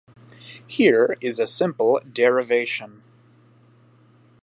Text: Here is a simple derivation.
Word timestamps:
Here 0.65 1.15
is 1.21 1.37
a 1.37 1.45
simple 1.45 2.01
derivation. 2.11 3.03